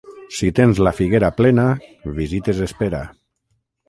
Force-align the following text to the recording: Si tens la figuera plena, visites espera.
Si 0.35 0.47
tens 0.59 0.79
la 0.87 0.93
figuera 0.99 1.29
plena, 1.41 1.65
visites 2.21 2.63
espera. 2.69 3.03